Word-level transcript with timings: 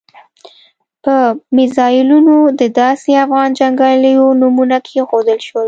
په 1.03 1.15
میزایلونو 1.57 2.35
د 2.59 2.61
داسې 2.79 3.09
افغان 3.25 3.49
جنګیالیو 3.59 4.25
نومونه 4.41 4.77
کېښودل 4.87 5.39
شول. 5.47 5.59